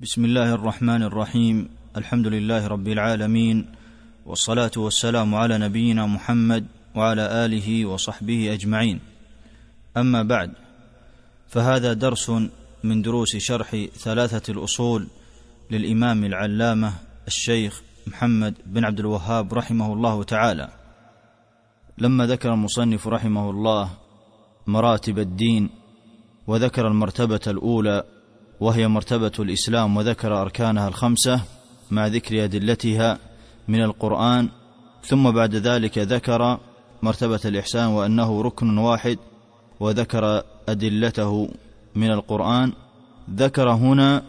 [0.00, 1.68] بسم الله الرحمن الرحيم.
[1.96, 3.66] الحمد لله رب العالمين
[4.26, 9.00] والصلاة والسلام على نبينا محمد وعلى آله وصحبه أجمعين.
[9.96, 10.50] أما بعد
[11.48, 12.30] فهذا درس
[12.84, 15.08] من دروس شرح ثلاثة الأصول
[15.70, 16.92] للإمام العلامة
[17.26, 20.68] الشيخ محمد بن عبد الوهاب رحمه الله تعالى.
[21.98, 23.90] لما ذكر المصنف رحمه الله
[24.66, 25.70] مراتب الدين
[26.46, 28.04] وذكر المرتبة الأولى
[28.60, 31.40] وهي مرتبة الإسلام وذكر أركانها الخمسة
[31.90, 33.18] مع ذكر أدلتها
[33.68, 34.48] من القرآن
[35.04, 36.58] ثم بعد ذلك ذكر
[37.02, 39.18] مرتبة الإحسان وأنه ركن واحد
[39.80, 41.48] وذكر أدلته
[41.94, 42.72] من القرآن.
[43.30, 44.22] ذكر هنا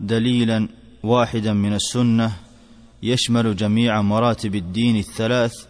[0.00, 0.68] دليلا
[1.02, 2.32] واحدا من السنة
[3.02, 5.66] يشمل جميع مراتب الدين الثلاث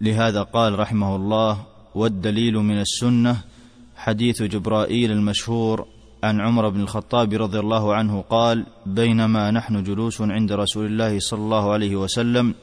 [0.00, 3.36] لهذا قال رحمه الله والدليل من السنة
[3.96, 5.86] حديث جبرائيل المشهور
[6.24, 11.40] عن عمر بن الخطاب رضي الله عنه قال بينما نحن جلوس عند رسول الله صلى
[11.40, 12.54] الله عليه وسلم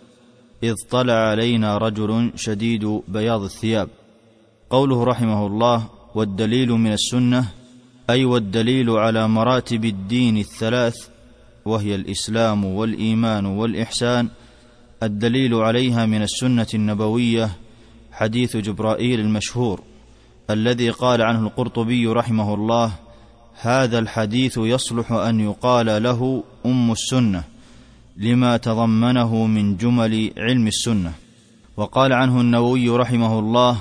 [0.63, 3.89] إذ طلع علينا رجل شديد بياض الثياب.
[4.69, 7.45] قوله رحمه الله والدليل من السنة
[8.09, 10.95] أي والدليل على مراتب الدين الثلاث
[11.65, 14.29] وهي الإسلام والإيمان والإحسان
[15.03, 17.49] الدليل عليها من السنة النبوية
[18.11, 19.81] حديث جبرائيل المشهور
[20.49, 23.06] الذي قال عنه القرطبي رحمه الله
[23.61, 27.43] هذا الحديث يصلح أن يقال له أم السنة
[28.17, 31.13] لما تضمنه من جمل علم السنة.
[31.77, 33.77] وقال عنه النووي رحمه الله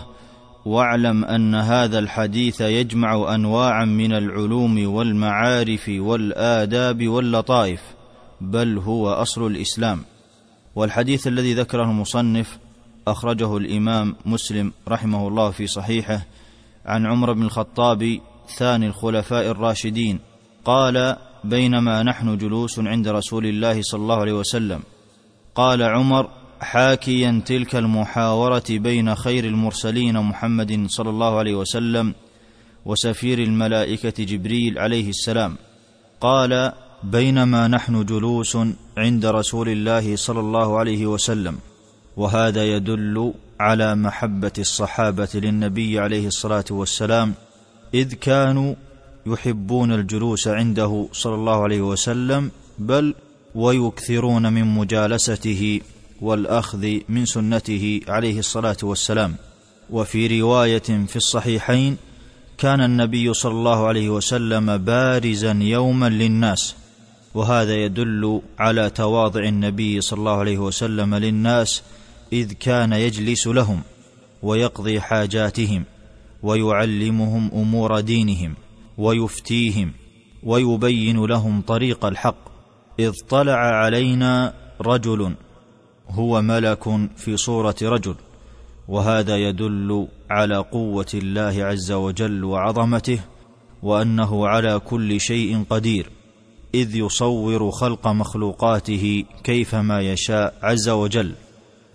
[0.64, 7.80] واعلم أن هذا الحديث يجمع انواعا من العلوم والمعارف والآداب واللطائف
[8.40, 10.00] بل هو أصل الإسلام.
[10.74, 12.58] والحديث الذي ذكره المصنف
[13.08, 16.22] أخرجه الإمام مسلم رحمه الله في صحيحه
[16.86, 20.18] عن عمر بن الخطاب ثاني الخلفاء الراشدين.
[20.64, 24.80] قال بينما نحن جلوس عند رسول الله صلى الله عليه وسلم.
[25.54, 26.28] قال عمر
[26.60, 32.14] حاكيا تلك المحاورة بين خير المرسلين محمد صلى الله عليه وسلم
[32.84, 35.56] وسفير الملائكة جبريل عليه السلام.
[36.20, 38.56] قال بينما نحن جلوس
[38.98, 41.58] عند رسول الله صلى الله عليه وسلم.
[42.16, 47.34] وهذا يدل على محبة الصحابة للنبي عليه الصلاة والسلام
[47.96, 48.74] إذ كانوا
[49.26, 53.14] يحبون الجلوس عنده صلى الله عليه وسلم بل
[53.54, 55.80] ويكثرون من مجالسته
[56.20, 59.36] والأخذ من سنته عليه الصلاة والسلام.
[59.90, 61.96] وفي رواية في الصحيحين
[62.58, 66.74] كان النبي صلى الله عليه وسلم بارزا يوما للناس
[67.34, 71.82] وهذا يدل على تواضع النبي صلى الله عليه وسلم للناس
[72.32, 73.80] إذ كان يجلس لهم
[74.42, 75.84] ويقضي حاجاتهم.
[76.42, 78.54] ويعلمهم أمور دينهم
[78.98, 79.92] ويفتيهم
[80.42, 82.56] ويبين لهم طريق الحق.
[82.98, 85.34] إذ طلع علينا رجل
[86.08, 86.84] هو ملك
[87.16, 88.14] في صورة رجل
[88.88, 93.20] وهذا يدل على قوة الله عز وجل وعظمته
[93.82, 96.10] وأنه على كل شيء قدير.
[96.74, 101.34] إذ يصور خلق مخلوقاته كيفما يشاء عز وجل.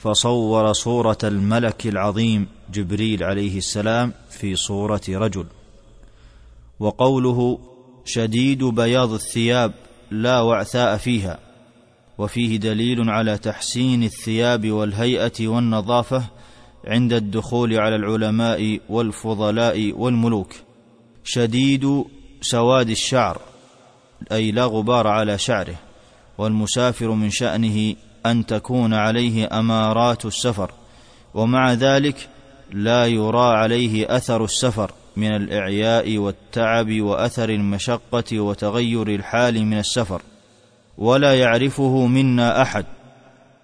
[0.02, 5.46] فصور صورة الملك العظيم جبريل عليه السلام في صورة رجل.
[6.80, 7.60] وقوله
[8.06, 9.74] شديد بياض الثياب
[10.12, 11.40] لا وعثاء فيها
[12.18, 16.24] وفيه دليل على تحسين الثياب والهيئة والنظافة
[16.88, 20.54] عند الدخول على العلماء والفضلاء والملوك.
[21.24, 22.04] شديد
[22.42, 23.42] سواد الشعر
[24.32, 25.76] أي لا غبار على شعره
[26.38, 27.96] والمسافر من شأنه
[28.26, 30.72] أن تكون عليه أمارات السفر
[31.34, 32.30] ومع ذلك
[32.72, 40.22] لا يرى عليه أثر السفر من الإعياء والتعب وأثر المشقة وتغير الحال من السفر
[40.98, 42.86] ولا يعرفه منا أحد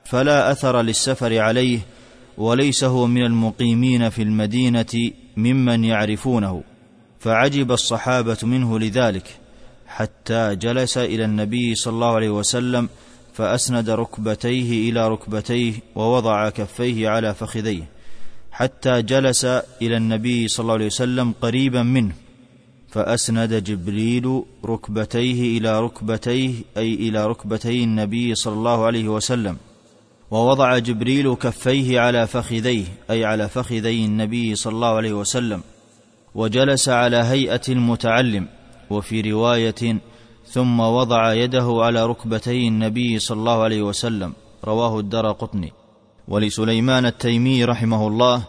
[0.05, 1.79] فلا أثر للسفر عليه
[2.37, 6.63] وليس هو من المقيمين في المدينة ممن يعرفونه.
[7.19, 9.39] فعجب الصحابة منه لذلك
[9.87, 12.89] حتى جلس إلى النبي صلى الله عليه وسلم
[13.37, 17.83] فأسند ركبتيه إلى ركبتيه ووضع كفيه على فخذيه
[18.51, 19.45] حتى جلس
[19.81, 22.13] إلى النبي صلى الله عليه وسلم قريبا منه
[22.89, 29.57] فأسند جبريل ركبتيه إلى ركبتيه أي إلى ركبتي النبي صلى الله عليه وسلم
[30.31, 35.61] ووضع جبريل كفيه على فخذيه أي على فخذي النبي صلى الله عليه وسلم
[36.35, 38.47] وجلس على هيئة المتعلم
[38.89, 39.99] وفي رواية
[40.49, 44.33] ثم وضع يده على ركبتي النبي صلى الله عليه وسلم
[44.65, 45.73] رواه الدرى قطني.
[46.27, 48.43] ولسليمان التيمي رحمه الله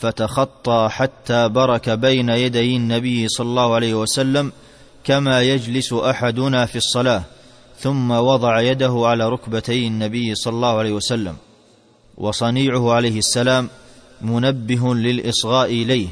[0.00, 4.52] فتخطى حتى برك بين يدي النبي صلى الله عليه وسلم
[5.04, 7.22] كما يجلس أحدنا في الصلاة
[7.78, 11.36] ثم وضع يده على ركبتي النبي صلى الله عليه وسلم.
[12.16, 13.68] وصنيعه عليه السلام
[14.22, 16.08] منبه للإصغاء إليه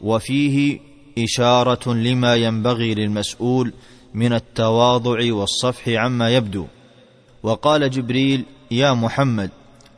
[0.00, 0.80] وفيه
[1.18, 3.72] إشارة لما ينبغي للمسؤول
[4.14, 6.66] من التواضع والصفح عما يبدو.
[7.42, 9.50] وقال جبريل يا محمد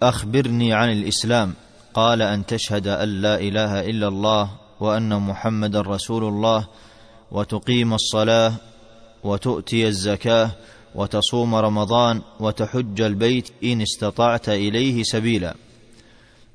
[0.02, 1.54] أخبرني عن الإسلام.
[1.94, 6.66] قال أن تشهد أن لا إله إلا الله وأن محمدا رسول الله
[7.32, 8.52] وتقيم الصلاة
[9.24, 10.50] وتؤتي الزكاة
[10.94, 15.54] وتصوم رمضان وتحج البيت إن استطعت إليه سبيلا.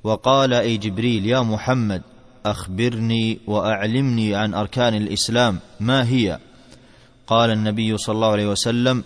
[0.04, 2.02] وقال أي جبريل يا محمد
[2.46, 6.38] أخبرني وأعلمني عن أركان الإسلام ما هي؟
[7.26, 9.04] قال النبي صلى الله عليه وسلم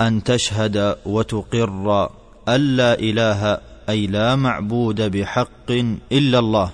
[0.00, 2.10] أن تشهد وتقر
[2.48, 5.70] أن لا إله أي لا معبود بحق
[6.12, 6.70] إلا الله.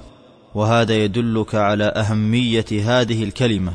[0.55, 3.73] وهذا يدلك على أهمية هذه الكلمة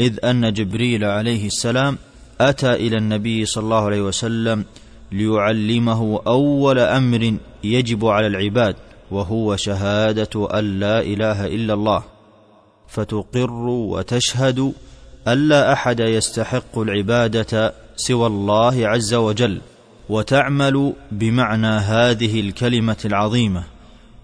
[0.00, 1.98] إذ أن جبريل عليه السلام
[2.40, 4.64] أتى إلى النبي صلى الله عليه وسلم
[5.12, 7.34] ليعلمه أول أمر
[7.64, 8.76] يجب على العباد
[9.10, 12.02] وهو شهادة أن لا إله إلا الله.
[12.88, 14.72] فتقر وتشهد
[15.26, 19.60] ان لا أحد يستحق العبادة سوى الله عز وجل
[20.08, 23.64] وتعمل بمعنى هذه الكلمة العظيمة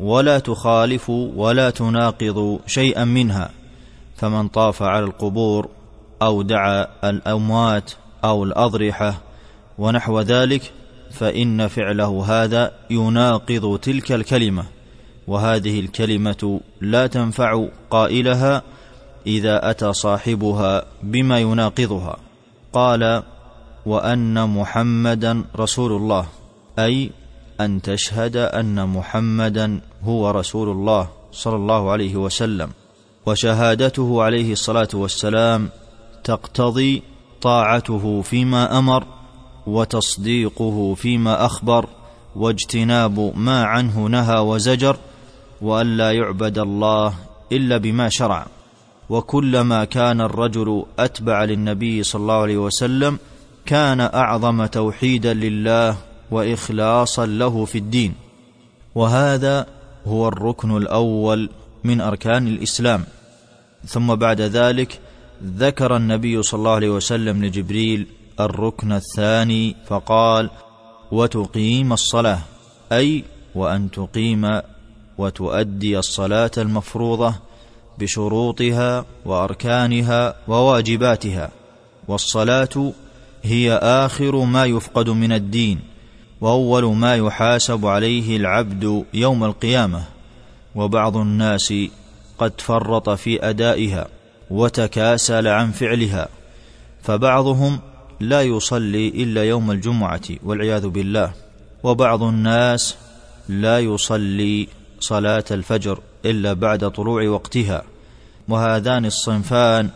[0.00, 3.50] ولا تخالف ولا تناقض شيئا منها
[4.16, 5.68] فمن طاف على القبور
[6.22, 7.92] أو دعا الأموات
[8.24, 9.20] أو الأضرحة
[9.78, 10.72] ونحو ذلك
[11.10, 14.64] فإن فعله هذا يناقض تلك الكلمة
[15.26, 18.62] وهذه الكلمة لا تنفع قائلها
[19.26, 22.16] إذا أتى صاحبها بما يناقضها.
[22.72, 23.22] قال
[23.86, 26.26] وأن محمدا رسول الله
[26.78, 27.10] أي
[27.60, 32.70] أن تشهد أن محمدا هو رسول الله صلى الله عليه وسلم.
[33.26, 35.68] وشهادته عليه الصلاة والسلام
[36.24, 37.02] تقتضي
[37.42, 39.04] طاعته فيما أمر
[39.66, 41.88] وتصديقه فيما أخبر
[42.36, 44.96] واجتناب ما عنه نهى وزجر
[45.62, 47.14] وأن لا يعبد الله
[47.52, 48.46] إلا بما شرع.
[49.10, 53.18] وكلما كان الرجل أتبع للنبي صلى الله عليه وسلم
[53.66, 55.96] كان أعظم توحيدا لله
[56.30, 58.14] وإخلاصا له في الدين.
[58.94, 59.66] وهذا
[60.06, 61.50] هو الركن الأول
[61.84, 63.04] من أركان الإسلام.
[63.86, 65.00] ثم بعد ذلك
[65.44, 68.06] ذكر النبي صلى الله عليه وسلم لجبريل
[68.40, 70.50] الركن الثاني فقال
[71.12, 72.38] وتقيم الصلاة
[72.92, 73.24] أي
[73.54, 74.60] وأن تقيم
[75.18, 77.34] وتؤدي الصلاة المفروضة
[77.98, 81.50] بشروطها وأركانها وواجباتها
[82.08, 82.92] والصلاة
[83.42, 85.80] هي آخر ما يفقد من الدين
[86.40, 90.04] وأول ما يحاسب عليه العبد يوم القيامة
[90.74, 91.74] وبعض الناس
[92.38, 94.08] قد فرط في أدائها
[94.50, 96.28] وتكاسل عن فعلها
[97.02, 97.78] فبعضهم
[98.20, 101.32] لا يصلي إلا يوم الجمعة والعياذ بالله
[101.82, 102.96] وبعض الناس
[103.48, 104.68] لا يصلي
[105.00, 106.00] صلاة الفجر.
[106.24, 107.82] إلا بعد طلوع وقتها.
[108.48, 109.90] وهذان الصنفان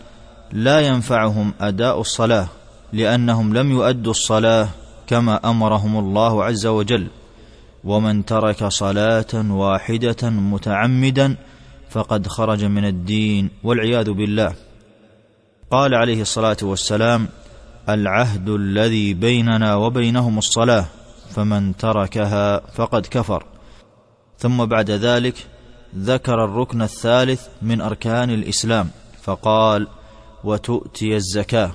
[0.53, 2.49] لا ينفعهم أداء الصلاة
[2.93, 4.69] لأنهم لم يؤدوا الصلاة
[5.07, 7.07] كما أمرهم الله عز وجل.
[7.85, 11.37] ومن ترك صلاة واحدة متعمدا
[11.91, 14.55] فقد خرج من الدين والعياذ بالله.
[15.71, 17.29] قال عليه الصلاة والسلام
[17.89, 20.85] العهد الذي بيننا وبينهم الصلاة
[21.31, 23.45] فمن تركها فقد كفر.
[24.39, 25.47] ثم بعد ذلك
[25.97, 28.89] ذكر الركن الثالث من أركان الإسلام
[29.23, 29.87] فقال
[30.45, 31.73] وتؤتي الزكاة.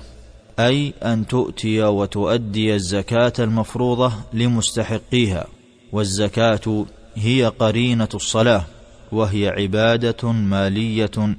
[0.58, 5.46] أي أن تؤتي وتؤدي الزكاة المفروضة لمستحقيها
[5.92, 8.64] والزكاة هي قرينة الصلاة
[9.12, 11.36] وهي عبادة مالية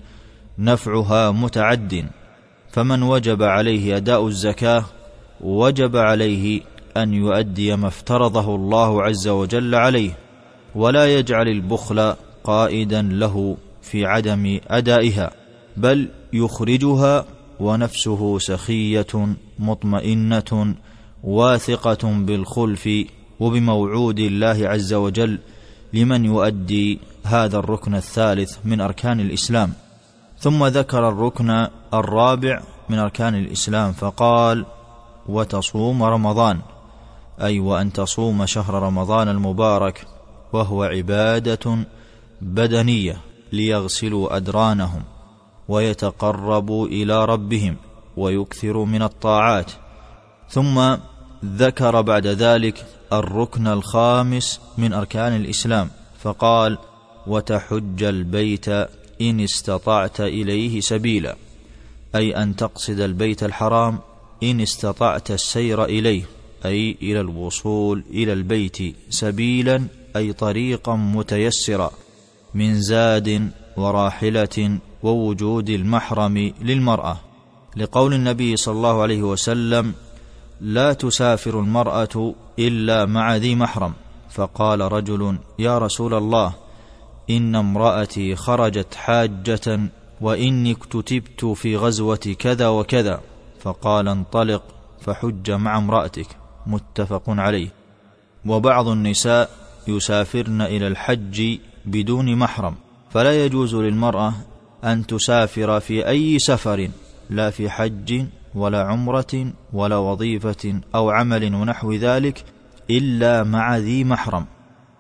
[0.60, 2.06] نفعها متعد.
[2.72, 4.86] فمن وجب عليه أداء الزكاة
[5.42, 6.62] وجب عليه
[6.98, 10.18] أن يؤدي ما افترضه الله عز وجل عليه
[10.76, 15.32] ولا يجعل البخل قائدا له في عدم أدائها
[15.78, 17.26] بل يخرجها
[17.60, 20.76] ونفسه سخية مطمئنة
[21.24, 22.90] واثقة بالخلف
[23.40, 25.40] وبموعود الله عز وجل
[25.94, 29.74] لمن يؤدي هذا الركن الثالث من أركان الإسلام.
[30.40, 34.66] ثم ذكر الركن الرابع من أركان الإسلام فقال
[35.30, 36.60] وتصوم رمضان
[37.42, 40.08] أي وأن تصوم شهر رمضان المبارك
[40.54, 41.86] وهو عبادة
[42.42, 43.18] بدنية
[43.52, 45.04] ليغسلوا أدرانهم
[45.68, 47.76] ويتقربوا إلى ربهم
[48.18, 49.72] ويكثروا من الطاعات.
[50.50, 50.96] ثم
[51.46, 55.90] ذكر بعد ذلك الركن الخامس من أركان الإسلام
[56.20, 56.78] فقال
[57.28, 58.70] وتحج البيت
[59.22, 61.36] إن استطعت إليه سبيلا
[62.16, 64.00] أي أن تقصد البيت الحرام
[64.44, 66.24] إن استطعت السير إليه
[66.66, 68.78] أي إلى الوصول إلى البيت
[69.10, 71.92] سبيلا أي طريقا متيسرا.
[72.56, 77.18] من زاد وراحلة ووجود المحرم للمرأة
[77.78, 79.94] لقول النبي صلى الله عليه وسلم
[80.62, 83.94] لا تسافر المرأة إلا مع ذي محرم
[84.30, 86.54] فقال رجل يا رسول الله
[87.30, 89.80] إن امرأتي خرجت حاجة
[90.22, 93.22] وإني اكتتبت في غزوة كذا وكذا
[93.60, 94.64] فقال انطلق
[95.02, 96.28] فحج مع امرأتك
[96.68, 97.70] متفق عليه.
[98.46, 99.50] وبعض النساء
[99.88, 102.76] يسافرن إلى الحج بدون محرم.
[103.10, 104.34] فلا يجوز للمرأة
[104.84, 106.90] أن تسافر في أي سفر
[107.30, 108.26] لا في حج
[108.56, 112.44] ولا عمرة ولا وظيفة أو عمل ونحو ذلك
[112.90, 114.46] إلا مع ذي محرم.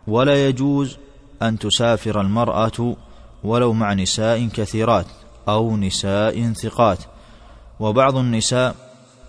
[0.08, 0.98] ولا يجوز
[1.42, 2.96] أن تسافر المرأة
[3.44, 5.06] ولو مع نساء كثيرات
[5.48, 7.00] أو نساء ثقات.
[7.80, 8.76] وبعض النساء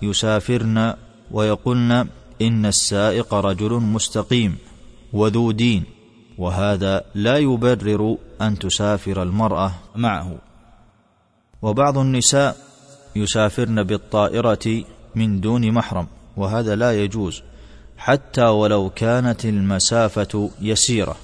[0.03, 0.95] يسافرن
[1.31, 2.07] ويقولن
[2.43, 4.57] إن السائق رجل مستقيم
[5.13, 5.96] وذو دين.
[6.39, 10.39] وهذا لا يبرر أن تسافر المرأة معه.
[11.63, 12.57] وبعض النساء
[13.17, 17.43] يسافرن بالطائرة من دون محرم وهذا لا يجوز
[17.99, 21.17] حتى ولو كانت المسافة يسيرة.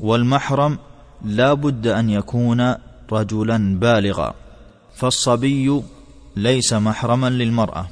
[0.00, 0.78] والمحرم
[1.24, 2.74] لا بد أن يكون
[3.12, 4.34] رجلا بالغا
[4.94, 5.82] فالصبي
[6.36, 7.86] ليس محرما للمرأة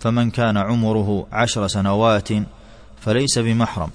[0.00, 2.28] فمن كان عمره عشر سنوات
[3.00, 3.90] فليس بمحرم.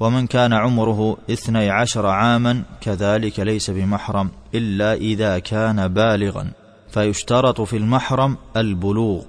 [0.00, 6.50] ومن كان عمره اثني عشر عاما كذلك ليس بمحرم إلا إذا كان بالغا
[6.90, 9.22] فيشترط في المحرم البلوغ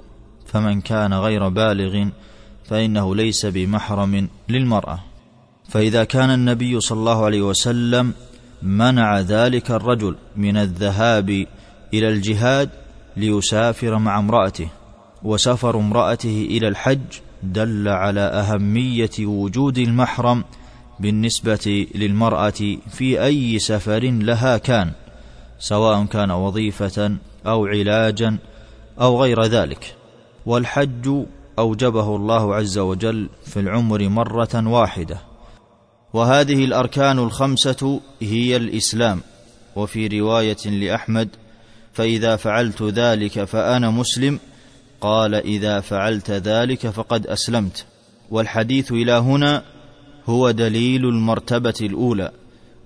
[0.45, 2.07] فمن كان غير بالغ
[2.65, 4.99] فإنه ليس بمحرم للمرأة.
[5.69, 8.13] فإذا كان النبي صلى الله عليه وسلم
[8.61, 11.29] منع ذلك الرجل من الذهاب
[11.93, 12.69] إلى الجهاد
[13.17, 14.69] ليسافر مع امرأته
[15.23, 20.43] وسفر امرأته إلى الحج دل على أهمية وجود المحرم
[20.99, 24.91] بالنسبة للمرأة في أي سفر لها كان
[25.59, 28.37] سواء كان وظيفة أو علاجا
[29.01, 29.95] أو غير ذلك.
[30.45, 31.25] والحج
[31.59, 35.17] أوجبه الله عز وجل في العمر مرة واحدة.
[36.13, 39.21] وهذه الأركان الخمسة هي الإسلام.
[39.75, 41.29] وفي رواية لأحمد
[41.93, 44.39] فإذا فعلت ذلك فأنا مسلم
[45.05, 47.85] قال إذا فعلت ذلك فقد أسلمت.
[48.31, 49.63] والحديث إلى هنا
[50.29, 52.31] هو دليل المرتبة الأولى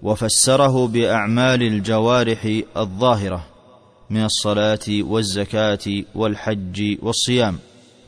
[0.03, 3.45] وفسره بأعمال الجوارح الظاهرة
[4.09, 7.59] من الصلاة والزكاة والحج والصيام.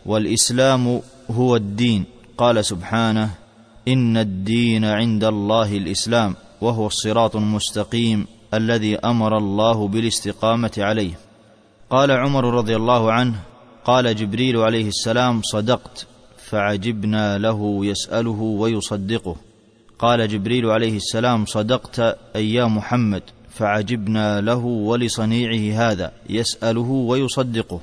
[0.05, 1.01] والإسلام
[1.31, 2.05] هو الدين.
[2.37, 3.29] قال سبحانه
[3.87, 11.19] إن الدين عند الله الإسلام وهو الصراط المستقيم الذي أمر الله بالاستقامة عليه.
[11.89, 13.50] قال عمر رضي الله عنه
[13.85, 16.05] قال جبريل عليه السلام صدقت.
[16.49, 19.35] فعجبنا له يسأله ويصدقه.
[19.99, 21.99] قال جبريل عليه السلام صدقت
[22.35, 23.23] أي يا محمد.
[23.49, 27.81] فعجبنا له ولصنيعه هذا يسأله ويصدقه.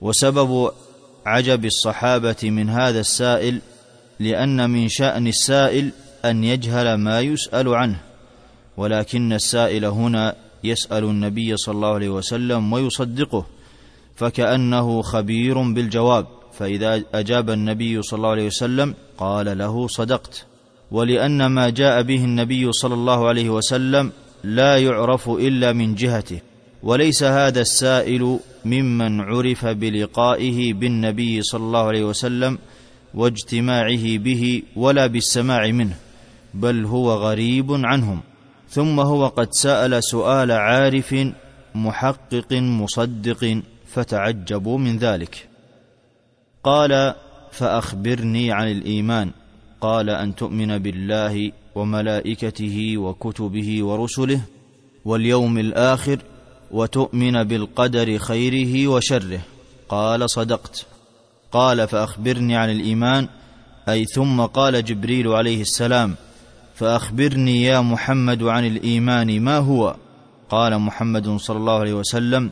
[0.00, 0.70] وسبب
[1.26, 3.60] عجب الصحابة من هذا السائل
[4.20, 5.90] لأن من شأن السائل
[6.24, 8.00] أن يجهل ما يسأل عنه.
[8.76, 13.46] ولكن السائل هنا يسأل النبي صلى الله عليه وسلم ويصدقه.
[14.18, 20.46] فكأنه خبير بالجواب فإذا أجاب النبي صلى الله عليه وسلم قال له صدقت.
[20.90, 24.12] ولأن ما جاء به النبي صلى الله عليه وسلم
[24.44, 26.40] لا يعرف إلا من جهته.
[26.82, 32.58] وليس هذا السائل ممن عرف بلقائه بالنبي صلى الله عليه وسلم
[33.14, 35.96] واجتماعه به ولا بالسماع منه
[36.54, 38.20] بل هو غريب عنهم.
[38.70, 41.14] ثم هو قد سأل سؤال عارف
[41.74, 43.62] محقق مصدق.
[43.98, 45.48] فتعجبوا من ذلك.
[46.64, 47.14] قال
[47.52, 49.30] فأخبرني عن الإيمان.
[49.80, 54.40] قال أن تؤمن بالله وملائكته وكتبه ورسله
[55.04, 56.18] واليوم الآخر
[56.70, 59.40] وتؤمن بالقدر خيره وشره.
[59.88, 60.86] قال صدقت.
[61.52, 63.28] قال فأخبرني عن الإيمان.
[63.88, 66.14] أي ثم قال جبريل عليه السلام
[66.74, 69.96] فأخبرني يا محمد عن الإيمان ما هو؟
[70.50, 72.50] قال محمد صلى الله عليه وسلم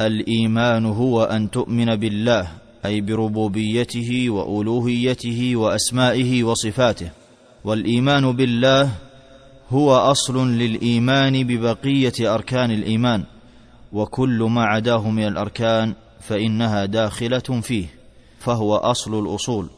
[0.00, 2.48] الإيمان هو أن تؤمن بالله
[2.86, 7.10] أي بربوبيته وألوهيته وأسمائه وصفاته.
[7.64, 8.90] والإيمان بالله
[9.70, 13.24] هو أصل للإيمان ببقية أركان الإيمان
[13.92, 17.86] وكل ما عداه من الأركان فإنها داخلة فيه
[18.38, 19.68] فهو أصل الأصول.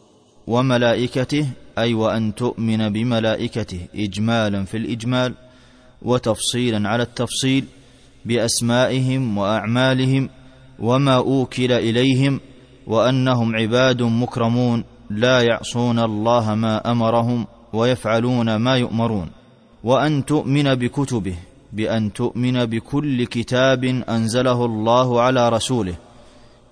[0.47, 1.47] وملائكته
[1.79, 5.35] أي وأن تؤمن بملائكته اجمالا في الإجمال
[6.03, 7.65] وتفصيلا على التفصيل
[8.25, 10.29] بأسمائهم وأعمالهم
[10.79, 12.41] وما أوكل إليهم
[12.87, 19.31] وأنهم عباد مكرمون لا يعصون الله ما أمرهم ويفعلون ما يؤمرون.
[19.85, 21.37] وأن تؤمن بكتبه
[21.73, 25.95] بأن تؤمن بكل كتاب أنزله الله على رسوله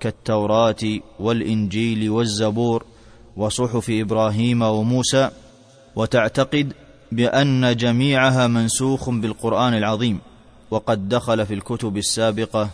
[0.00, 2.84] كالتوراة والإنجيل والزبور
[3.36, 5.30] وصحف إبراهيم وموسى.
[5.96, 6.72] وتعتقد
[7.12, 10.18] بأن جميعها منسوخ بالقرآن العظيم.
[10.70, 12.70] وقد دخل في الكتب السابقة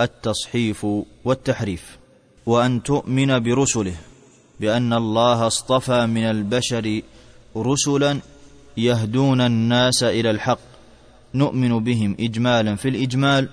[0.00, 0.86] التصحيف
[1.24, 1.98] والتحريف.
[2.46, 3.94] وأن تؤمن برسله
[4.60, 7.02] بأن الله اصطفى من البشر
[7.56, 8.20] رسلا
[8.76, 10.58] يهدون الناس إلى الحق
[11.34, 13.48] نؤمن بهم اجمالا في الإجمال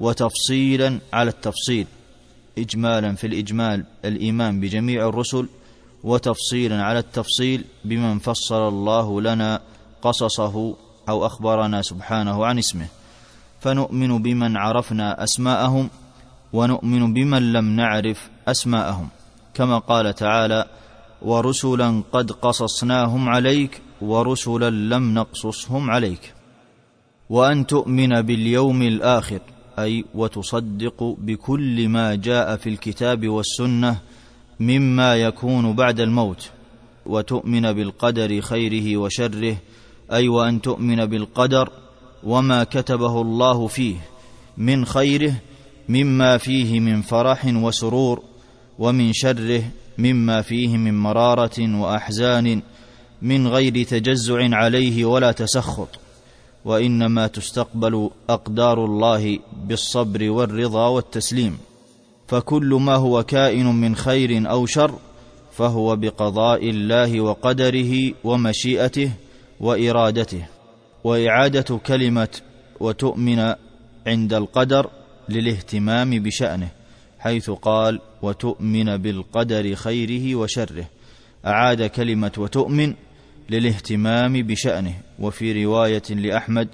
[0.00, 1.86] وتفصيلا على التفصيل
[2.58, 5.48] اجمالا في الإجمال الإيمان بجميع الرسل
[6.04, 9.60] وتفصيلا على التفصيل بمن فصل الله لنا
[10.02, 10.76] قصصه
[11.08, 12.86] أو أخبرنا سبحانه عن اسمه.
[13.62, 15.90] فنؤمن بمن عرفنا أسماءهم
[16.52, 19.08] ونؤمن بمن لم نعرف أسماءهم.
[19.54, 20.66] كما قال تعالى
[21.22, 26.34] ورسلا قد قصصناهم عليك ورسلا لم نقصصهم عليك.
[27.30, 29.40] وأن تؤمن باليوم الآخر
[29.78, 33.98] أي وتصدق بكل ما جاء في الكتاب والسنة
[34.60, 36.50] مما يكون بعد الموت.
[37.06, 39.56] وتؤمن بالقدر خيره وشره
[40.12, 41.81] أي وأن تؤمن بالقدر
[42.24, 43.96] وما كتبه الله فيه
[44.56, 45.34] من خيره
[45.88, 48.22] مما فيه من فرح وسرور
[48.78, 49.62] ومن شره
[49.98, 52.62] مما فيه من مراره واحزان
[53.22, 55.88] من غير تجزع عليه ولا تسخط.
[56.64, 61.58] وانما تستقبل اقدار الله بالصبر والرضا والتسليم.
[62.28, 64.94] فكل ما هو كائن من خير أو شر
[65.52, 69.10] فهو بقضاء الله وقدره ومشيئته
[69.60, 70.51] وارادته.
[71.04, 72.28] وإعادة كلمة
[72.80, 73.54] وتؤمن
[74.06, 74.90] عند القدر
[75.28, 76.68] للاهتمام بشأنه
[77.18, 80.84] حيث قال وتؤمن بالقدر خيره وشره
[81.46, 82.94] أعاد كلمة وتؤمن
[83.50, 86.68] للاهتمام بشأنه وفي رواية لأحمد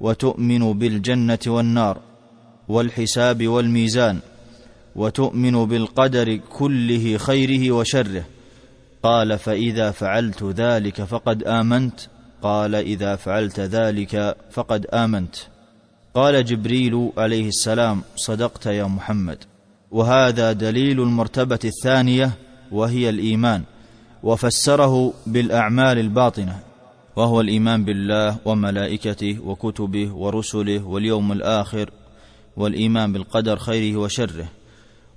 [0.00, 1.98] وتؤمن بالجنة والنار
[2.68, 4.18] والحساب والميزان
[4.96, 8.24] وتؤمن بالقدر كله خيره وشره
[9.02, 12.00] قال فإذا فعلت ذلك فقد آمنت
[12.42, 15.36] قال إذا فعلت ذلك فقد آمنت.
[16.14, 19.38] قال جبريل عليه السلام صدقت يا محمد.
[19.90, 22.30] وهذا دليل المرتبة الثانية
[22.72, 23.62] وهي الإيمان
[24.22, 26.60] وفسره بالأعمال الباطنة
[27.16, 31.90] وهو الإيمان بالله وملائكته وكتبه ورسله واليوم الآخر
[32.56, 34.48] والإيمان بالقدر خيره وشره.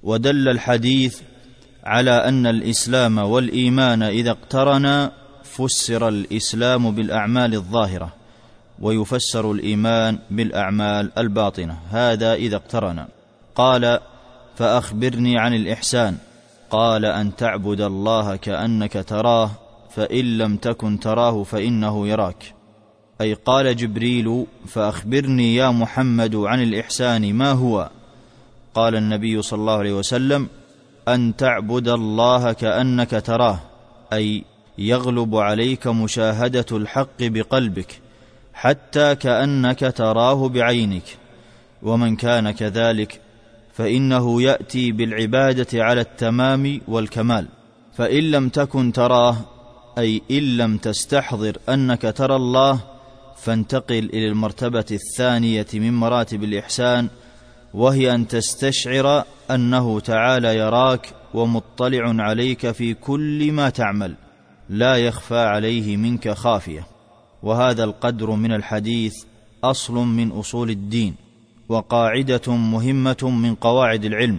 [0.04, 1.22] ودل الحديث
[1.84, 5.12] على أن الإسلام والإيمان إذا اقترنا
[5.52, 8.14] فسر الإسلام بالأعمال الظاهرة
[8.80, 11.78] ويفسر الإيمان بالأعمال الباطنة.
[11.90, 13.08] هذا إذا اقترنا.
[13.56, 14.00] قال
[14.56, 16.18] فأخبرني عن الإحسان.
[16.70, 19.52] قال أن تعبد الله كأنك تراه
[19.96, 22.54] فإن لم تكن تراه فإنه يراك.
[23.22, 27.90] أي قال جبريل فأخبرني يا محمد عن الإحسان ما هو؟
[28.74, 30.48] قال النبي صلى الله عليه وسلم
[31.08, 33.60] أن تعبد الله كأنك تراه.
[34.14, 34.44] أي
[34.78, 38.02] يغلب عليك مشاهدة الحق بقلبك
[38.54, 41.18] حتى كأنك تراه بعينك.
[41.84, 43.22] ومن كان كذلك
[43.74, 47.48] فإنه يأتي بالعبادة على التمام والكمال.
[47.98, 49.38] فإن لم تكن تراه
[49.98, 52.80] أي إن لم تستحضر أنك ترى الله
[53.38, 57.08] فانتقل إلى المرتبة الثانية من مراتب الإحسان
[57.74, 64.16] وهي أن تستشعر أنه تعالى يراك ومطلع عليك في كل ما تعمل.
[64.72, 66.88] لا يخفى عليه منك خافية.
[67.44, 69.14] وهذا القدر من الحديث
[69.64, 71.16] أصل من أصول الدين
[71.70, 74.38] وقاعدة مهمة من قواعد العلم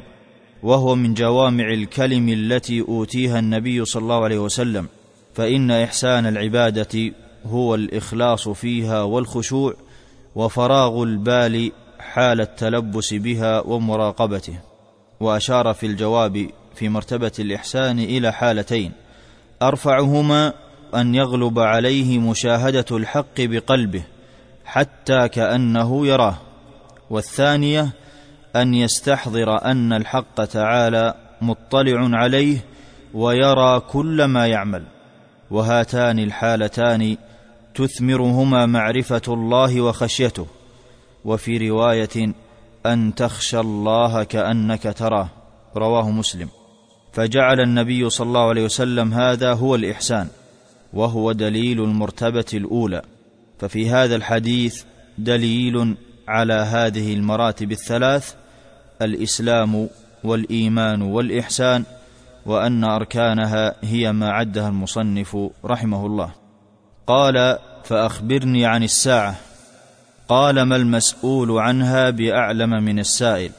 [0.63, 4.89] وهو من جوامع الكلم التي أوتيها النبي صلى الله عليه وسلم.
[5.35, 7.13] فإن إحسان العبادة
[7.47, 9.75] هو الإخلاص فيها والخشوع
[10.35, 14.59] وفراغ البال حال التلبس بها ومراقبته.
[15.21, 18.93] وأشار في الجواب في مرتبة الإحسان إلى حالتين
[19.63, 20.53] أرفعهما
[20.95, 24.03] أن يغلب عليه مشاهدة الحق بقلبه
[24.65, 26.37] حتى كأنه يراه
[27.11, 27.91] والثانية
[28.57, 32.59] أن يستحضر أن الحق تعالى مطلع عليه
[33.15, 34.85] ويرى كل ما يعمل
[35.51, 37.17] وهاتان الحالتان
[37.75, 40.47] تثمرهما معرفة الله وخشيته
[41.25, 42.35] وفي رواية
[42.87, 45.29] أن تخشى الله كأنك تراه
[45.77, 46.49] رواه مسلم.
[47.13, 50.29] فجعل النبي صلى الله عليه وسلم هذا هو الإحسان
[50.93, 53.03] وهو دليل المرتبة الأولى.
[53.59, 54.83] ففي هذا الحديث
[55.19, 55.97] دليل
[56.29, 58.35] على هذه المراتب الثلاث
[59.03, 59.89] الإسلام
[60.25, 61.85] والإيمان والإحسان
[62.47, 66.33] وأن أركانها هي ما عدها المصنف رحمه الله.
[67.07, 69.37] قال فأخبرني عن الساعة.
[70.29, 73.51] قال ما المسؤول عنها بأعلم من السائل.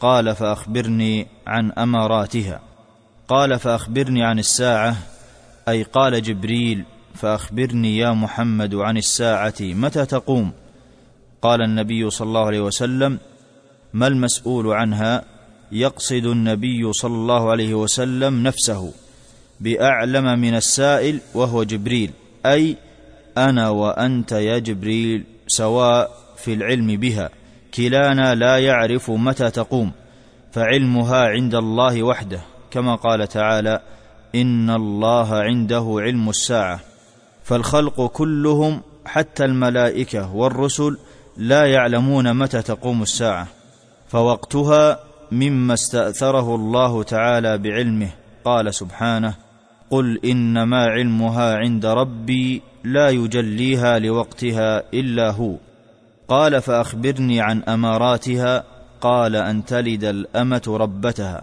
[0.00, 2.67] قال فأخبرني عن أماراتها.
[3.28, 4.96] قال فأخبرني عن الساعة
[5.68, 10.52] أي قال جبريل فأخبرني يا محمد عن الساعة متى تقوم؟
[11.42, 13.18] قال النبي صلى الله عليه وسلم
[13.92, 15.24] ما المسؤول عنها؟
[15.72, 18.92] يقصد النبي صلى الله عليه وسلم نفسه
[19.60, 22.10] بأعلم من السائل وهو جبريل
[22.46, 22.76] أي
[23.38, 27.30] أنا وأنت يا جبريل سواء في العلم بها
[27.74, 29.92] كلانا لا يعرف متى تقوم
[30.52, 32.57] فعلمها عند الله وحده.
[32.70, 33.80] كما قال تعالى
[34.34, 36.80] إن الله عنده علم الساعة
[37.44, 40.98] فالخلق كلهم حتى الملائكة والرسل
[41.36, 43.46] لا يعلمون متى تقوم الساعة
[44.08, 44.98] فوقتها
[45.32, 48.10] مما استأثره الله تعالى بعلمه
[48.44, 49.34] قال سبحانه
[49.90, 55.54] قل إنما علمها عند ربي لا يجليها لوقتها إلا هو
[56.28, 58.64] قال فأخبرني عن أماراتها
[59.00, 61.42] قال أن تلد الأمة ربتها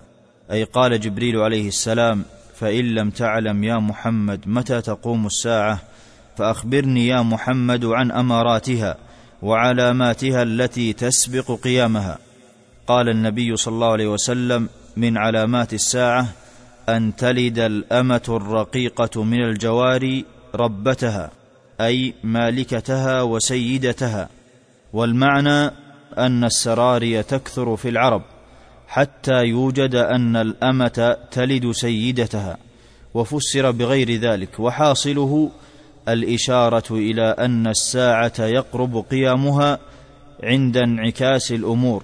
[0.52, 2.24] أي قال جبريل عليه السلام
[2.56, 5.80] فإن لم تعلم يا محمد متى تقوم الساعة
[6.38, 8.98] فأخبرني يا محمد عن أماراتها
[9.42, 12.18] وعلاماتها التي تسبق قيامها.
[12.88, 16.28] قال النبي صلى الله عليه وسلم من علامات الساعة
[16.90, 21.32] أن تلد الأمة الرقيقة من الجواري ربتها
[21.82, 24.30] أي مالكتها وسيدتها
[24.94, 25.72] والمعنى
[26.18, 28.22] أن السراري تكثر في العرب.
[28.88, 32.58] حتى يوجد أن الأمة تلد سيدتها
[33.14, 35.52] وفسر بغير ذلك وحاصله
[36.10, 39.80] الإشارة إلى أن الساعة يقرب قيامها
[40.44, 42.04] عند انعكاس الأمور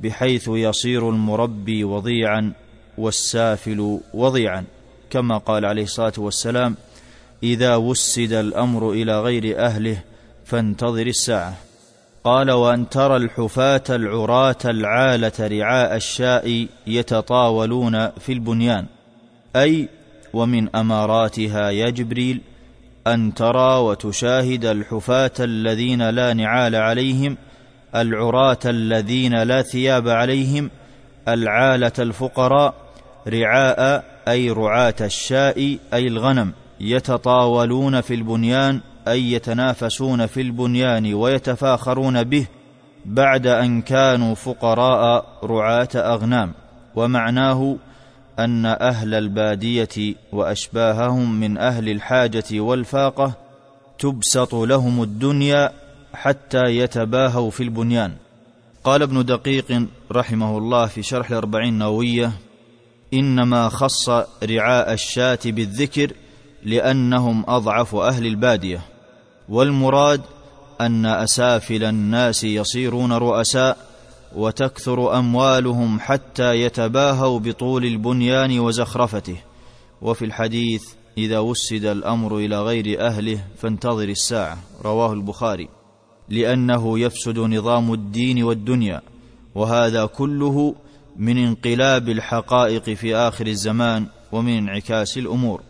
[0.00, 2.52] بحيث يصير المربي وضيعا
[2.98, 4.64] والسافل وضيعا.
[5.10, 6.76] كما قال عليه الصلاة والسلام
[7.42, 9.98] إذا وسد الأمر إلى غير أهله
[10.44, 11.65] فانتظر الساعة.
[12.26, 18.86] قال وأن ترى الحفاة العراة العالة رعاء الشاء يتطاولون في البنيان.
[19.56, 19.88] أي
[20.32, 22.40] ومن أماراتها يا جبريل
[23.06, 27.36] أن ترى وتشاهد الحفاة الذين لا نعال عليهم
[27.94, 30.70] العراة الذين لا ثياب عليهم
[31.28, 32.74] العالة الفقراء
[33.28, 42.46] رعاء أي رعاة الشاء أي الغنم يتطاولون في البنيان أي يتنافسون في البنيان ويتفاخرون به
[43.04, 46.52] بعد أن كانوا فقراء رعاة أغنام.
[46.94, 47.76] ومعناه
[48.38, 53.32] أن أهل البادية وأشباههم من أهل الحاجة والفاقة
[53.98, 55.72] تبسط لهم الدنيا
[56.14, 58.12] حتى يتباهوا في البنيان.
[58.84, 62.32] قال ابن دقيق رحمه الله في شرح الأربعين النووية
[63.14, 64.08] إنما خص
[64.44, 66.12] رعاء الشاة بالذكر
[66.64, 68.95] لأنهم أضعف أهل البادية.
[69.48, 70.20] والمراد
[70.80, 73.78] أن أسافل الناس يصيرون رؤساء
[74.36, 79.36] وتكثر أموالهم حتى يتباهوا بطول البنيان وزخرفته.
[80.02, 80.84] وفي الحديث
[81.18, 84.58] إذا وسد الأمر إلى غير أهله فانتظر الساعة.
[84.84, 85.68] رواه البخاري.
[86.28, 89.02] لأنه يفسد نظام الدين والدنيا
[89.54, 90.74] وهذا كله
[91.16, 95.60] من انقلاب الحقائق في آخر الزمان ومن انعكاس الأمور.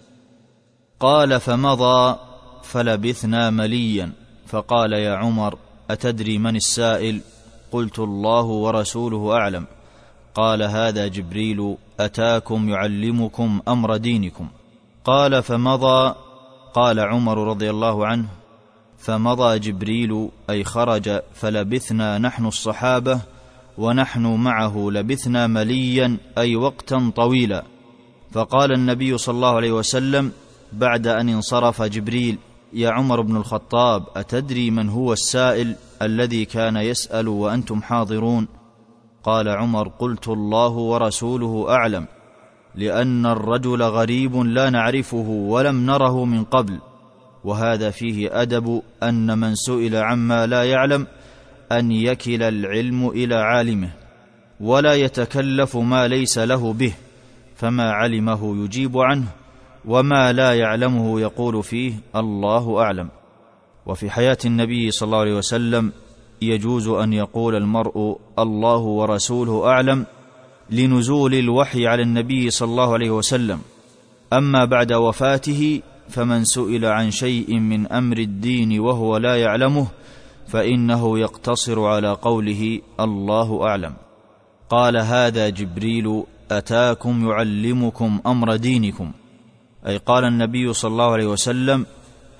[1.01, 2.17] قال فمضى
[2.67, 4.13] فلبثنا مليا.
[4.47, 5.59] فقال يا عمر
[5.91, 7.21] أتدري من السائل؟
[7.73, 9.67] قلت الله ورسوله أعلم.
[10.35, 14.49] قال هذا جبريل أتاكم يعلمكم أمر دينكم.
[15.05, 16.15] قال فمضى؟
[16.75, 18.29] قال عمر رضي الله عنه
[18.99, 23.21] فمضى جبريل أي خرج فلبثنا نحن الصحابة
[23.79, 27.65] ونحن معه لبثنا مليا أي وقتا طويلا.
[28.33, 30.33] فقال النبي صلى الله عليه وسلم
[30.73, 32.39] بعد أن انصرف جبريل
[32.73, 38.49] يا عمر بن الخطاب أتدري من هو السائل الذي كان يسأل وأنتم حاضرون؟
[39.25, 42.07] قال عمر قلت الله ورسوله أعلم
[42.75, 46.79] لأن الرجل غريب لا نعرفه ولم نره من قبل
[47.45, 51.07] وهذا فيه أدب أن من سئل عما لا يعلم
[51.73, 53.91] أن يكل العلم إلى عالمه
[54.61, 56.95] ولا يتكلف ما ليس له به
[57.57, 59.27] فما علمه يجيب عنه.
[59.87, 63.09] وما لا يعلمه يقول فيه الله اعلم.
[63.87, 65.93] وفي حياه النبي صلى الله عليه وسلم
[66.43, 70.07] يجوز ان يقول المرء الله ورسوله اعلم
[70.71, 73.59] لنزول الوحي على النبي صلى الله عليه وسلم.
[74.33, 79.87] اما بعد وفاته فمن سئل عن شيء من أمر الدين وهو لا يعلمه
[80.47, 83.95] فانه يقتصر على قوله الله اعلم.
[84.71, 89.13] قال هذا جبريل اتاكم يعلمكم أمر دينكم؟
[89.87, 91.87] أي قال النبي صلى الله عليه وسلم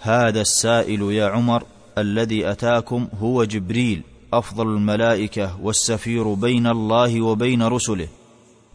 [0.01, 1.63] هذا السائل يا عمر
[1.99, 8.09] الذي أتاكم هو جبريل أفضل الملائكة والسفير بين الله وبين رسله.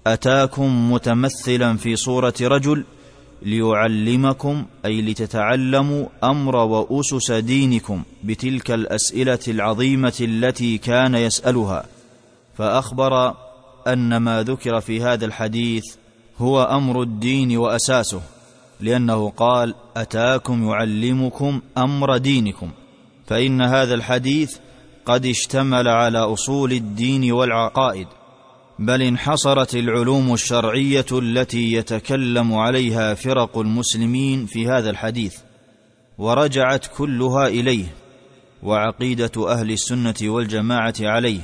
[0.07, 2.84] أتاكم متمثلا في صورة رجل
[3.41, 11.86] ليعلمكم أي لتتعلموا أمر وأسس دينكم بتلك الأسئلة العظيمة التي كان يسألها.
[12.57, 13.36] فأخبر
[13.88, 15.84] أن ما ذكر في هذا الحديث
[16.38, 18.21] هو أمر الدين وأساسه.
[18.81, 22.71] لأنه قال أتاكم يعلمكم أمر دينكم.
[23.27, 24.57] فإن هذا الحديث
[25.05, 28.07] قد اشتمل على أصول الدين والعقائد.
[28.79, 35.37] بل انحصرت العلوم الشرعية التي يتكلم عليها فرق المسلمين في هذا الحديث.
[36.17, 37.85] ورجعت كلها إليه.
[38.63, 41.41] وعقيدة أهل السنة والجماعة عليه.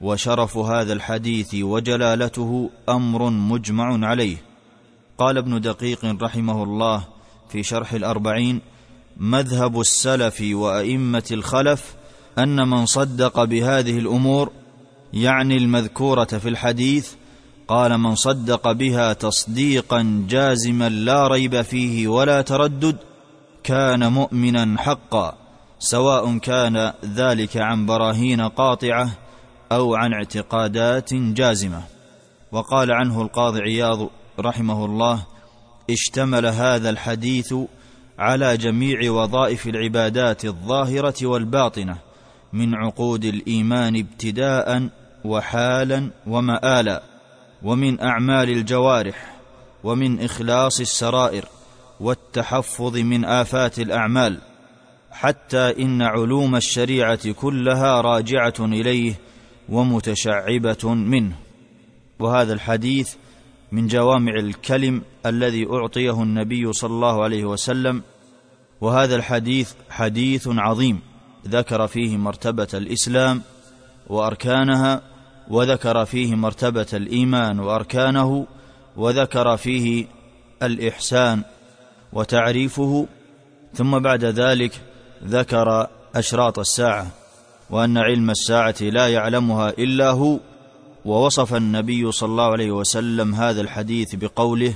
[0.00, 4.49] وشرف هذا الحديث وجلالته أمر مجمع عليه.
[5.20, 7.02] قال ابن دقيق رحمه الله
[7.48, 8.60] في شرح الأربعين
[9.16, 11.94] مذهب السلف وأئمة الخلف
[12.38, 14.50] أن من صدق بهذه الأمور
[15.12, 17.12] يعني المذكورة في الحديث
[17.68, 22.96] قال من صدق بها تصديقا جازما لا ريب فيه ولا تردد
[23.62, 25.34] كان مؤمنا حقا
[25.78, 29.10] سواء كان ذلك عن براهين قاطعة
[29.72, 31.82] أو عن اعتقادات جازمة.
[32.52, 35.26] وقال عنه القاضي عياض رحمه الله
[35.90, 37.54] اشتمل هذا الحديث
[38.18, 41.96] على جميع وظائف العبادات الظاهرة والباطنة
[42.52, 44.88] من عقود الإيمان ابتداء
[45.24, 47.02] وحالا ومآلا
[47.62, 49.36] ومن أعمال الجوارح
[49.84, 51.44] ومن إخلاص السرائر
[52.00, 54.38] والتحفظ من آفات الأعمال
[55.10, 59.14] حتى إن علوم الشريعة كلها راجعة إليه
[59.68, 61.36] ومتشعبة منه.
[62.18, 63.14] وهذا الحديث
[63.72, 68.02] من جوامع الكلم الذي أعطيه النبي صلى الله عليه وسلم
[68.80, 71.00] وهذا الحديث حديث عظيم
[71.48, 73.42] ذكر فيه مرتبة الإسلام
[74.06, 75.02] وأركانها
[75.48, 78.46] وذكر فيه مرتبة الإيمان وأركانه
[78.96, 80.06] وذكر فيه
[80.62, 81.42] الإحسان
[82.12, 83.06] وتعريفه
[83.74, 84.80] ثم بعد ذلك
[85.24, 87.06] ذكر أشراط الساعة
[87.70, 90.38] وأن علم الساعة لا يعلمها إلا هو
[91.04, 94.74] ووصف النبي صلى الله عليه وسلم هذا الحديث بقوله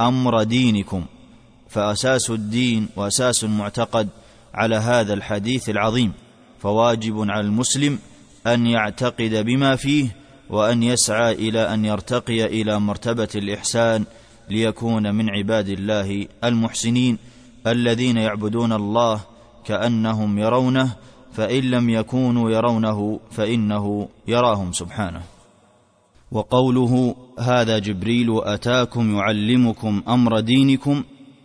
[0.00, 1.04] أمر دينكم
[1.68, 4.08] فأساس الدين وأساس المعتقد
[4.54, 6.12] على هذا الحديث العظيم
[6.60, 7.98] فواجب على المسلم
[8.46, 10.16] أن يعتقد بما فيه
[10.50, 14.04] وأن يسعى إلى أن يرتقي إلى مرتبة الإحسان
[14.50, 17.18] ليكون من عباد الله المحسنين
[17.66, 19.20] الذين يعبدون الله
[19.64, 20.96] كأنهم يرونه
[21.32, 25.37] فإن لم يكونوا يرونه فإنه يراهم سبحانه.
[26.32, 31.02] وقوله هذا جبريل أتاكم يعلمكم أمر دينكم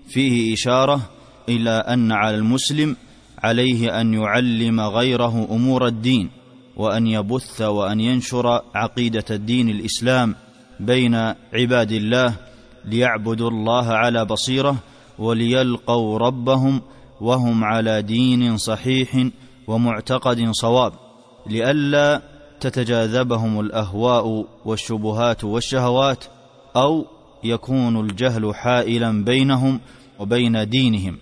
[0.08, 1.02] فيه إشارة
[1.50, 2.96] إلى أن على المسلم
[3.44, 6.30] عليه أن يعلم غيره أمور الدين
[6.76, 10.36] وأن يبث وأن ينشر عقيدة الدين الإسلام
[10.80, 11.16] بين
[11.54, 12.36] عباد الله
[12.86, 14.76] ليعبدوا الله على بصيرة
[15.20, 16.82] وليلقوا ربهم
[17.22, 19.28] وهم على دين صحيح
[19.68, 20.94] ومعتقد صواب
[21.48, 22.22] لئلا
[22.64, 26.26] تتجاذبهم الأهواء والشبهات والشهوات
[26.76, 27.06] أو
[27.44, 29.80] يكون الجهل حائلا بينهم
[30.20, 31.18] وبين دينهم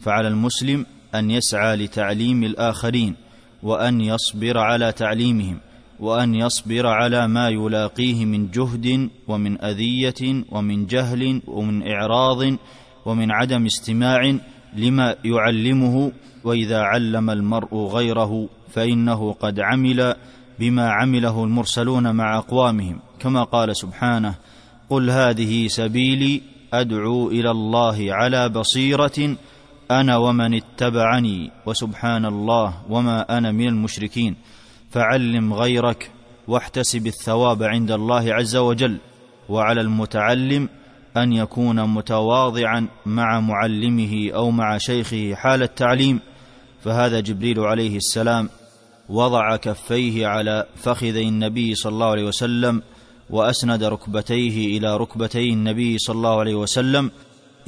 [0.00, 3.14] فعلى المسلم أن يسعى لتعليم الآخرين
[3.62, 5.58] وأن يصبر على تعليمهم
[6.00, 12.56] وأن يصبر على ما يلاقيه من جهد ومن أذية ومن جهل ومن إعراض
[13.04, 14.36] ومن عدم استماع
[14.76, 16.12] لما يعلمه
[16.44, 20.14] وإذا علم المرء غيره فإنه قد عمل
[20.58, 24.34] بما عمله المرسلون مع أقوامهم كما قال سبحانه
[24.90, 29.36] قل هذه سبيلي أدعو إلى الله على بصيرة
[29.90, 34.36] أنا ومن اتبعني وسبحان الله وما أنا من المشركين
[34.90, 36.10] فعلم غيرك
[36.48, 38.98] واحتسب الثواب عند الله عز وجل
[39.48, 40.68] وعلى المتعلم
[41.16, 46.20] أن يكون متواضعا مع معلمه أو مع شيخه حال التعليم
[46.84, 48.48] فهذا جبريل عليه السلام
[49.08, 52.82] وضع كفيه على فخذي النبي صلى الله عليه وسلم
[53.30, 57.10] وأسند ركبتيه إلى ركبتي النبي صلى الله عليه وسلم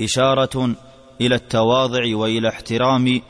[0.00, 0.74] إشارة
[1.20, 3.20] إلى التواضع وإلى احترام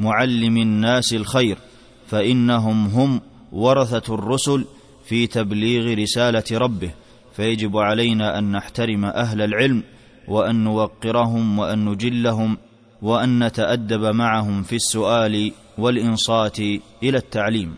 [0.00, 1.58] معلم الناس الخير
[2.06, 3.20] فإنهم هم
[3.52, 4.64] ورثة الرسل
[5.04, 6.90] في تبليغ رسالة ربه.
[7.36, 9.82] فيجب علينا أن نحترم أهل العلم
[10.28, 12.58] وأن نوقرهم وأن نجلهم
[13.02, 16.58] وأن نتأدب معهم في السؤال والإنصات
[17.02, 17.74] إلى التعليم